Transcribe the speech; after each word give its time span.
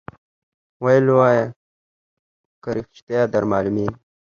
ویل 0.83 1.05
وایه 1.17 1.45
که 2.61 2.69
ریشتیا 2.75 3.21
در 3.33 3.43
معلومیږي 3.51 3.95